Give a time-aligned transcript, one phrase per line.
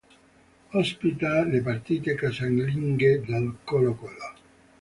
[0.79, 4.33] Ospita le partite casalinghe del Colo Colo.